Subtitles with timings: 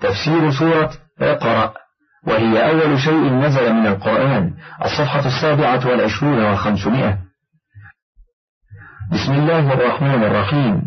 [0.00, 1.74] تفسير سورة اقرأ
[2.26, 7.18] وهي أول شيء نزل من القرآن الصفحة السابعة والعشرون وخمسمائة
[9.12, 10.82] بسم الله الرحمن الرحيم.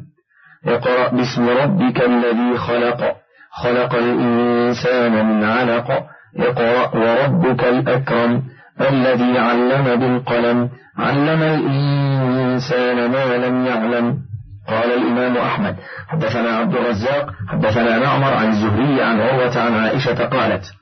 [0.65, 3.15] اقرأ باسم ربك الذي خلق
[3.51, 6.05] خلق الإنسان من علق.
[6.37, 8.43] اقرأ وربك الأكرم
[8.81, 14.32] الذي علم بالقلم علم الإنسان ما لم يعلم.
[14.67, 15.75] قال الإمام أحمد
[16.07, 20.73] حدثنا عبد الرزاق حدثنا معمر عن الزهري عن عروة عن عائشة قالت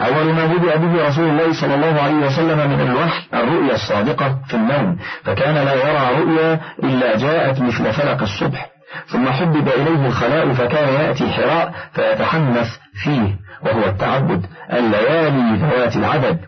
[0.00, 4.54] أول ما بدأ به رسول الله صلى الله عليه وسلم من الوحي الرؤيا الصادقة في
[4.54, 8.70] النوم فكان لا يرى رؤيا إلا جاءت مثل فلق الصبح
[9.06, 12.68] ثم حبب إليه الخلاء فكان يأتي حراء فيتحنث
[13.04, 16.38] فيه وهو التعبد الليالي ذوات العدد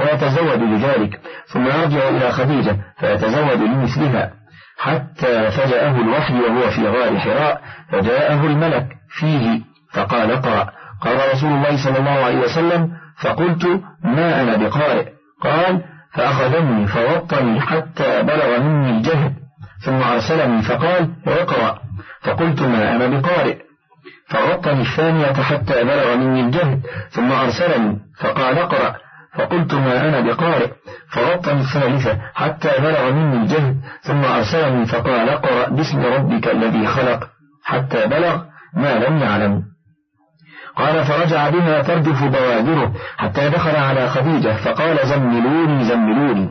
[0.00, 4.41] ويتزود لذلك ثم يرجع إلى خديجة فيتزود لمثلها
[4.78, 7.60] حتى فجأه الوحي وهو في غار حراء
[7.92, 9.60] فجاءه الملك فيه
[9.92, 10.70] فقال اقرأ.
[11.00, 12.90] قال رسول الله صلى الله عليه وسلم
[13.20, 13.64] فقلت
[14.04, 15.06] ما أنا بقارئ؟
[15.42, 15.82] قال
[16.12, 19.34] فأخذني فوطني حتى بلغ مني الجهد
[19.84, 21.78] ثم أرسلني فقال اقرأ.
[22.22, 23.56] فقلت ما أنا بقارئ؟
[24.28, 28.96] فغطني الثانية حتى بلغ مني الجهد ثم أرسلني فقال اقرأ.
[29.38, 30.70] فقلت ما أنا بقارئ.
[31.10, 37.28] فغطني الثالثة حتى بلغ مني الجهد ثم أرسلني فقال اقرأ باسم ربك الذي خلق.
[37.64, 38.42] حتى بلغ
[38.74, 39.62] ما لم يعلم.
[40.76, 46.48] قال فرجع بها تردف بوادره حتى دخل على خديجة فقال زملوني زملوني.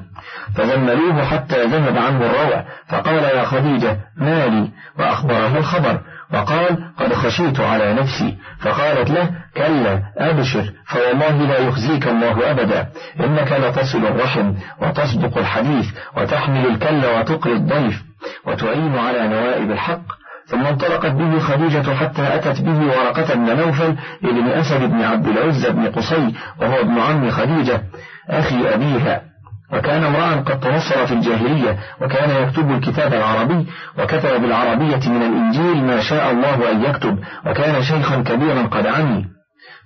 [0.55, 6.01] فزملوه حتى ذهب عنه الروع فقال يا خديجة مالي وأخبره الخبر.
[6.33, 8.37] وقال قد خشيت على نفسي.
[8.59, 12.87] فقالت له كلا أبشر فوالله لا يخزيك الله أبدا
[13.19, 15.85] إنك لتصل الرحم وتصدق الحديث
[16.17, 18.03] وتحمل الكل وتقري الضيف
[18.47, 20.01] وتعين على نوائب الحق.
[20.45, 25.69] ثم انطلقت به خديجة حتى أتت به ورقة بن نوفل ابن أسد بن عبد العزة
[25.71, 27.81] بن قصي وهو ابن عم خديجة
[28.29, 29.30] أخي أبيها.
[29.73, 33.67] وكان امرأ قد تنصر في الجاهلية وكان يكتب الكتاب العربي
[33.99, 39.25] وكتب بالعربية من الإنجيل ما شاء الله أن يكتب وكان شيخا كبيرا قد عمي.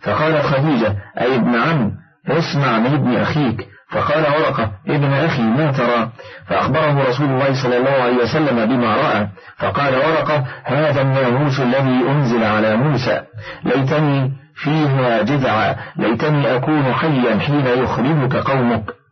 [0.01, 1.91] فقالت خديجة أي ابن عم؟
[2.28, 3.68] اسمع من ابن أخيك.
[3.91, 6.09] فقال ورقة ابن أخي ما ترى؟
[6.47, 9.28] فأخبره رسول الله صلى الله عليه وسلم بما رأى.
[9.57, 13.22] فقال ورقة هذا الناموس الذي أنزل على موسى.
[13.63, 19.04] ليتني فيها جذعا ليتني أكون حيا حين يخرجك قومك.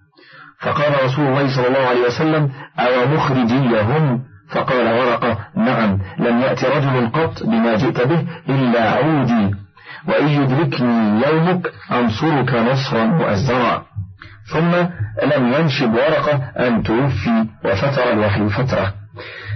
[0.63, 4.19] فقال رسول الله صلى الله عليه وسلم أو مخرجيهم؟
[4.49, 9.55] فقال ورقة نعم لم يأتي رجل قط بما جئت به إلا عودي
[10.07, 13.83] وإن يدركني يومك أنصرك نصرا مؤزرا.
[14.53, 14.71] ثم
[15.23, 16.35] لم ينشب ورقة
[16.67, 18.93] أن توفي وفتر الوحي فترة.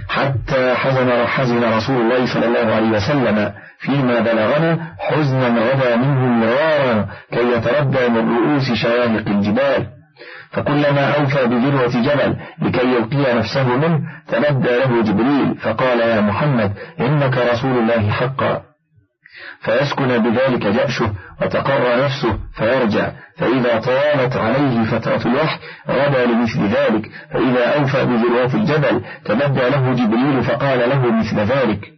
[0.08, 7.06] حتى حزن حزن رسول الله صلى الله عليه وسلم فيما بلغنا حزنا غدا منه مرارا
[7.32, 9.97] كي يتردى من رؤوس شواهق الجبال.
[10.50, 17.38] فكلما أوفى بذروة جبل لكي يلقي نفسه منه تندى له جبريل فقال يا محمد إنك
[17.38, 18.62] رسول الله حقا.
[19.60, 23.10] فيسكن بذلك جأشه وتقر نفسه فيرجع.
[23.36, 27.10] فإذا طالت عليه فترة الوحي غدا لمثل ذلك.
[27.32, 31.97] فإذا أوفى بذروات الجبل تمدى له جبريل فقال له مثل ذلك.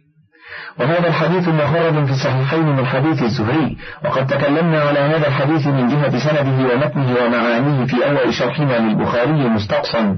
[0.79, 6.19] وهذا الحديث مخرج في الصحيحين من حديث الزهري وقد تكلمنا على هذا الحديث من جهة
[6.19, 10.17] سنده ومتنه ومعانيه في أول شرحنا للبخاري مستقصا.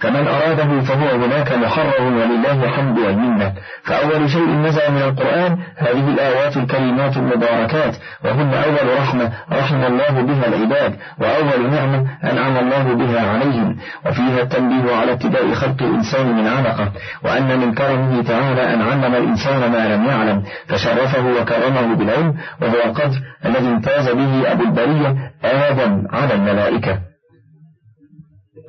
[0.00, 3.52] فمن أراده فهو هناك محرر ولله الحمد والمنة.
[3.84, 10.46] فأول شيء نزل من القرآن هذه الآيات الكريمات المباركات وهن أول رحمة رحم الله بها
[10.48, 13.76] العباد وأول نعمة أنعم الله بها عليهم.
[14.06, 16.92] وفيها التنبيه على ابتداء خلق الإنسان من علقة
[17.24, 23.20] وأن من كرمه تعالى أن علم الإنسان ما لم يعلم فشرفه وكرمه بالعلم وهو القدر
[23.44, 27.13] الذي امتاز به أبو البرية آدم على الملائكة.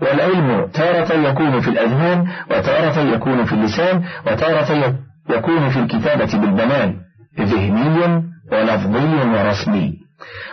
[0.01, 4.95] والعلم تارة يكون في الأذهان وتارة يكون في اللسان وتارة
[5.29, 6.95] يكون في الكتابة بالبنان
[7.39, 9.93] ذهني ولفظي ورسمي.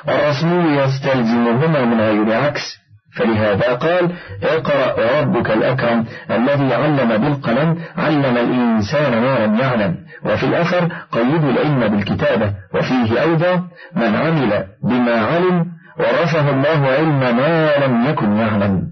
[0.08, 2.82] والرسمي يستلزمهما من غير عكس
[3.16, 4.12] فلهذا قال
[4.42, 9.96] اقرأ ربك الأكرم الذي علم بالقلم علم الإنسان ما لم يعلم.
[10.24, 12.52] وفي الأثر قيد العلم بالكتابة.
[12.74, 13.62] وفيه أيضا
[13.96, 15.66] من عمل بما علم
[15.98, 18.91] ورثه الله علم ما لم يكن يعلم.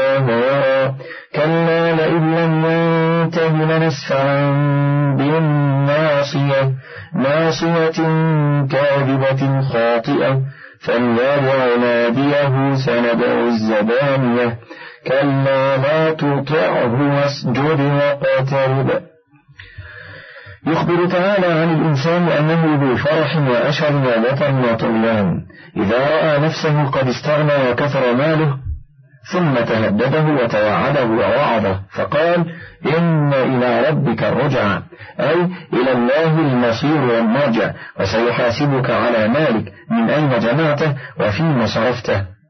[1.35, 4.51] كلا لئن لم ينته لنسفعا
[5.17, 6.71] بالناصية
[7.15, 7.99] ناصية
[8.71, 10.41] كاذبة خاطئة
[10.79, 14.57] فليدع ناديه سندع الزبانية
[15.07, 19.01] كلا لا تطعه واسجد واقترب.
[20.67, 25.41] يخبر تعالى عن الإنسان أنه ذو فرح وأشر ووطن وطغيان.
[25.77, 28.70] إذا رأى نفسه قد استغنى وكثر ماله
[29.23, 31.79] ثم تهدده وتوعده ووعظه.
[31.91, 32.45] فقال
[32.97, 34.79] إن إلى ربك الرجع
[35.19, 37.71] أي إلى الله المصير والمرجع.
[37.99, 42.40] وسيحاسبك على مالك من أين جمعته وفيما صرفته.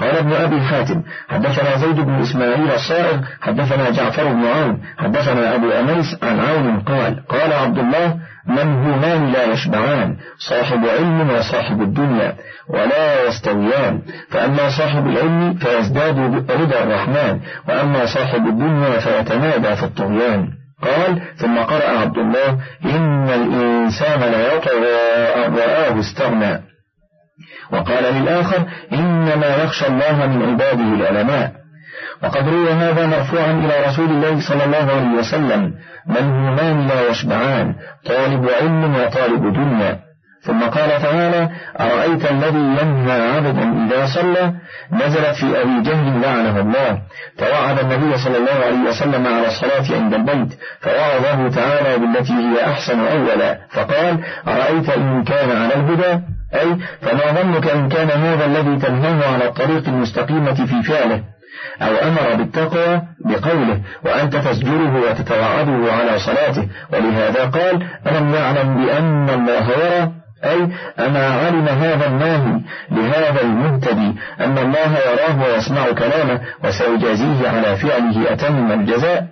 [0.00, 5.70] قال ابن أبي حاتم حدثنا زيد بن إسماعيل الصائغ حدثنا جعفر بن عون حدثنا أبو
[5.70, 8.16] أنيس عن عون قال قال عبد الله
[8.46, 12.34] منهومان لا يشبعان صاحب علم وصاحب الدنيا
[12.68, 16.18] ولا يستويان فأما صاحب العلم فيزداد
[16.50, 20.48] رضا الرحمن وأما صاحب الدنيا فيتنادى في الطغيان.
[20.82, 24.96] قال ثم قرأ عبد الله إن الإنسان ليطغى
[25.46, 26.69] أن رآه استغنى.
[27.72, 31.52] وقال للآخر إنما يخشى الله من عباده العلماء.
[32.22, 35.74] وقد روي هذا مرفوعا إلى رسول الله صلى الله عليه وسلم
[36.06, 37.74] من همان لا يشبعان
[38.06, 39.98] طالب علم وطالب دنيا.
[40.42, 41.50] ثم قال تعالى
[41.80, 44.52] أرأيت الذي ينهى عبدا إذا صلى؟
[44.92, 47.02] نزلت في أبي جهل لعنه الله.
[47.38, 53.00] توعد النبي صلى الله عليه وسلم على الصلاة عند البيت فوعظه تعالى بالتي هي أحسن
[53.00, 53.58] أولا.
[53.70, 56.20] فقال أرأيت إن كان على الهدى؟
[56.54, 61.22] أي فما ظنك إن كان هذا الذي تنهاه على الطريق المستقيمة في فعله
[61.82, 66.68] أو أمر بالتقوى بقوله وأنت تسجره وتتوعده على صلاته.
[66.92, 70.12] ولهذا قال ألم يعلم بأن الله يرى؟
[70.44, 70.68] أي
[71.06, 72.60] أما علم هذا الناهي
[72.90, 79.26] لهذا المهتدي أن الله يراه ويسمع كلامه وسيجازيه على فعله أتم الجزاء.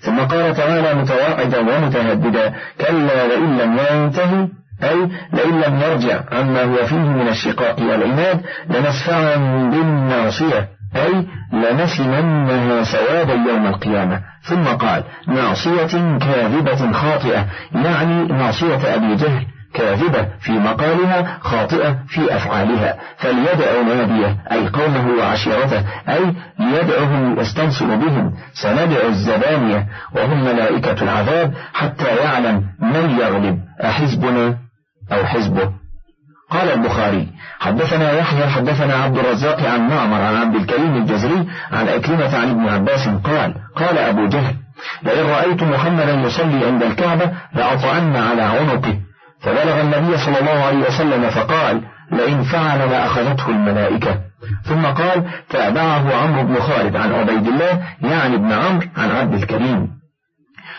[0.00, 4.48] ثم قال تعالى متواعدا ومتهددا كلا لئن لم ينتهي.
[4.82, 8.40] أي لئن لم يرجع عما هو فيه من الشقاق والعناد
[8.70, 9.36] لنسفعا
[9.70, 10.68] بالناصية.
[10.96, 14.20] أي لنسمنها سوادا يوم القيامة.
[14.42, 17.46] ثم قال ناصية كاذبة خاطئة.
[17.74, 22.96] يعني ناصية أبي جهل كاذبة في مقالها خاطئة في أفعالها.
[23.16, 28.32] فليدع ناديه أي قومه وعشيرته أي ليدعهم يستنصر بهم.
[28.52, 33.58] سندع الزبانية وهم ملائكة العذاب حتى يعلم من يغلب.
[33.84, 34.65] أحزبنا؟
[35.12, 35.72] أو حزبه.
[36.50, 37.28] قال البخاري
[37.60, 42.68] حدثنا يحيى حدثنا عبد الرزاق عن معمر عن عبد الكريم الجزري عن أكرمة عن ابن
[42.68, 44.54] عباس قال قال أبو جهل
[45.02, 48.98] لئن رأيت محمدا يصلي عند الكعبة لأطعن على عنقه.
[49.40, 51.82] فبلغ النبي صلى الله عليه وسلم فقال
[52.12, 54.18] لئن فعل لأخذته الملائكة.
[54.64, 59.88] ثم قال تابعه عمرو بن خالد عن عبيد الله يعني ابن عمرو عن عبد الكريم.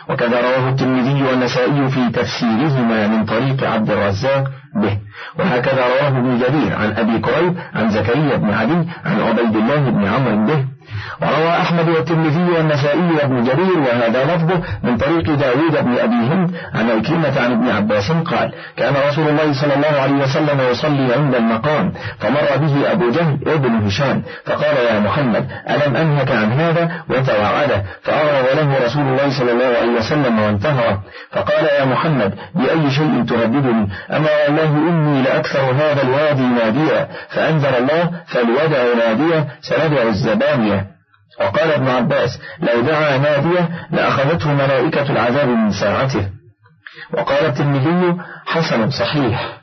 [0.10, 4.44] وكذا رواه الترمذي والنسائي في تفسيرهما من طريق عبد الرزاق
[4.82, 4.98] به.
[5.40, 10.08] وهكذا رواه ابن جرير عن أبي كريب عن زكريا بن علي عن عبيد الله بن
[10.08, 10.78] عمرو به.
[11.22, 16.90] وروى أحمد والترمذي والنسائي وابن جرير وهذا لفظه من طريق داود بن أبي هند عن
[16.90, 21.94] عكرمة عن ابن عباس قال كان رسول الله صلى الله عليه وسلم يصلي عند المقام
[22.20, 27.84] فمر به أبو جهل ابن هشام فقال يا محمد ألم أنهك عن هذا؟ وتوعده.
[28.04, 30.98] فأعرض له رسول الله صلى الله عليه وسلم وانتهى
[31.32, 38.12] فقال يا محمد بأي شيء تهددني أما والله إني لأكثر هذا الوادي ناديا فأنزل الله
[38.28, 40.88] فليدع نادية سندع الزبانية.
[41.40, 46.30] وقال ابن عباس لو دعا نادية لأخذته ملائكة العذاب من ساعته.
[47.14, 49.58] وقال الترمذي حسن صحيح.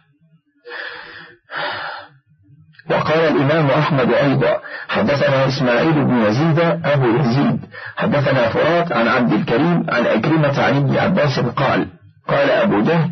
[2.91, 7.61] وقال الإمام أحمد أيضا حدثنا إسماعيل بن يزيد أبو يزيد.
[7.97, 11.87] حدثنا فرات عن عبد الكريم عن أكرمة عن ابن عباس قال
[12.29, 13.11] قال أبو جهل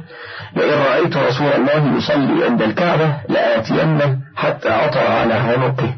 [0.56, 5.94] لئن رأيت رسول الله يصلي عند الكعبة لآتينه حتى عطر على عنقه.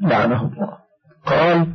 [0.00, 0.80] لعنه الله.
[1.26, 1.66] قال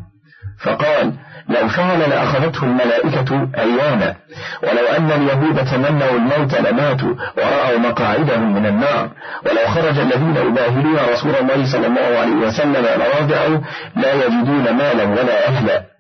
[0.64, 1.14] فقال
[1.50, 4.16] لو فعل لأخذته الملائكة أياما
[4.64, 9.10] ولو أن اليهود تمنوا الموت لماتوا ورأوا مقاعدهم من النار
[9.46, 13.58] ولو خرج الذين يباهلون رسول الله صلى الله عليه وسلم لراجعوا
[13.96, 15.95] لا يجدون مالا ولا أهلا.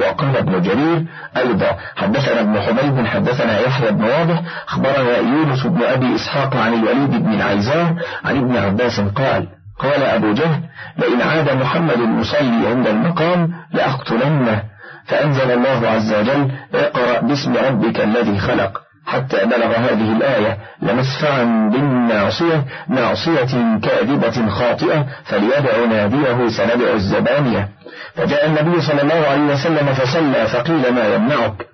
[0.00, 1.04] وقال ابن جرير
[1.36, 7.10] أيضا حدثنا ابن حبيب حدثنا يحيى بن واضح أخبرنا يونس بن أبي إسحاق عن الوليد
[7.10, 10.60] بن العيزار عن ابن عباس قال قال أبو جهل
[10.98, 14.62] لئن عاد محمد يصلي عند المقام لأقتلنه
[15.06, 18.87] فأنزل الله عز وجل اقرأ باسم ربك الذي خلق.
[19.08, 27.68] حتى بلغ هذه الآية لمسفعا بالناصية ناصية كاذبة خاطئة فليدع ناديه سندع الزبانية.
[28.14, 31.66] فجاء النبي صلى الله عليه وسلم فصلى فقيل ما يمنعك؟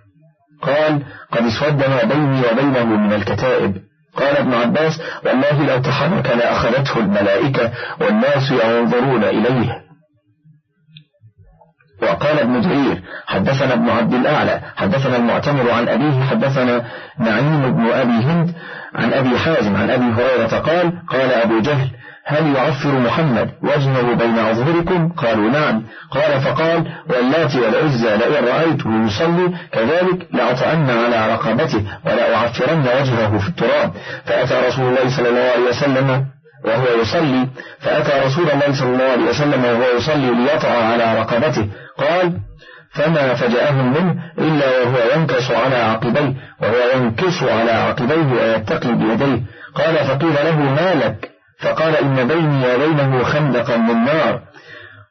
[0.63, 3.77] قال قد اسود ما بيني وبينه من الكتائب.
[4.17, 9.84] قال ابن عباس والله لو تحرك لأخذته الملائكة والناس ينظرون إليه.
[12.03, 16.85] وقال ابن جرير حدثنا ابن عبد الأعلى حدثنا المعتمر عن أبيه حدثنا
[17.19, 18.55] نعيم بن أبي هند
[18.95, 21.91] عن أبي حازم عن أبي هريرة قال قال أبو جهل
[22.27, 25.83] هل يعفر محمد وجهه بين أظهركم؟ قالوا نعم.
[26.11, 33.93] قال فقال واللات والعزى لئن رأيته يصلي كذلك لأطأن على رقبته ولأعفرن وجهه في التراب.
[34.25, 36.27] فأتى رسول الله صلى الله عليه وسلم
[36.65, 37.49] وهو يصلي
[37.81, 41.69] فأتى رسول الله صلى الله عليه وسلم وهو يصلي ليطع على رقبته.
[41.99, 42.33] قال
[42.95, 49.43] فما فجأهم منه إلا وهو ينكص على عقبيه وهو ينكص على عقبيه ويتقي بيديه.
[49.75, 51.31] قال فقيل له ما لك؟
[51.61, 54.41] فقال إن بيني وبينه خندقا من نار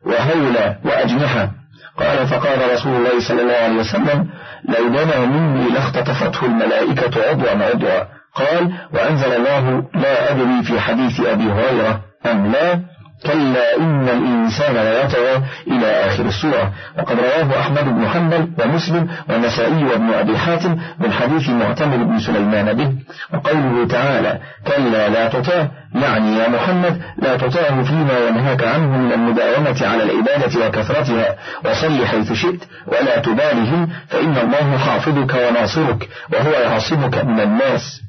[0.06, 1.52] وهولا وأجنحة.
[1.98, 4.30] قال فقال رسول الله صلى الله عليه وسلم
[4.70, 8.23] لو دنا مني لاختطفته الملائكة عضوا عضوا.
[8.36, 12.80] قال وأنزل الله لا أدري في حديث أبي هريرة أم لا
[13.26, 16.74] كلا إن الإنسان ليطغى إلى آخر السورة.
[16.98, 22.74] وقد رواه أحمد بن حنبل ومسلم والنسائي وابن أبي حاتم من حديث معتمر بن سليمان
[22.74, 22.94] به.
[23.34, 29.88] وقوله تعالى كلا لا تطاع يعني يا محمد لا تطاعه فيما ينهاك عنه من المداومة
[29.88, 31.36] على العبادة وكثرتها.
[31.66, 38.02] وصل حيث شئت ولا تبالهم فإن الله حافظك وناصرك وهو يعصمك من الناس.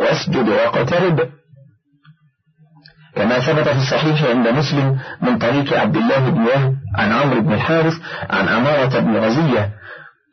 [0.00, 1.20] واسجد واقترب.
[3.16, 7.52] كما ثبت في الصحيح عند مسلم من طريق عبد الله بن وهب عن عمرو بن
[7.52, 7.94] الحارث
[8.30, 9.70] عن عمارة بن غزية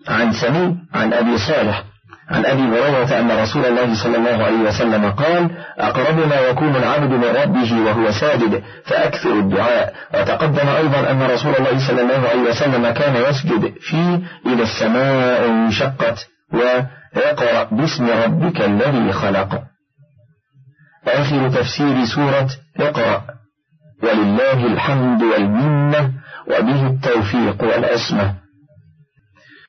[0.07, 1.83] عن سمي عن أبي صالح
[2.29, 7.11] عن أبي هريرة أن رسول الله صلى الله عليه وسلم قال أقرب ما يكون العبد
[7.11, 9.93] من ربه وهو ساجد فأكثر الدعاء.
[10.13, 16.27] وتقدم أيضا أن رسول الله صلى الله عليه وسلم كان يسجد في إذا السماء انشقت
[17.17, 19.63] ويقرأ باسم ربك الذي خلق.
[21.07, 23.23] آخر تفسير سورة اقرأ.
[24.03, 26.13] ولله الحمد والمنة
[26.47, 28.46] وبه التوفيق والعصمة